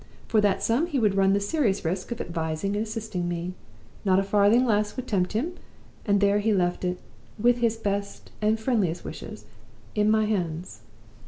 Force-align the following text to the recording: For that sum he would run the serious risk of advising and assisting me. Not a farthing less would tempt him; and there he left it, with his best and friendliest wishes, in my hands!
For 0.27 0.41
that 0.41 0.63
sum 0.63 0.87
he 0.87 0.97
would 0.97 1.13
run 1.13 1.33
the 1.33 1.39
serious 1.39 1.85
risk 1.85 2.11
of 2.11 2.19
advising 2.19 2.75
and 2.75 2.87
assisting 2.87 3.29
me. 3.29 3.53
Not 4.03 4.17
a 4.17 4.23
farthing 4.23 4.65
less 4.65 4.95
would 4.95 5.05
tempt 5.05 5.33
him; 5.33 5.53
and 6.07 6.19
there 6.19 6.39
he 6.39 6.53
left 6.53 6.83
it, 6.83 6.97
with 7.37 7.57
his 7.57 7.77
best 7.77 8.31
and 8.41 8.59
friendliest 8.59 9.05
wishes, 9.05 9.45
in 9.93 10.09
my 10.09 10.25
hands! 10.25 10.81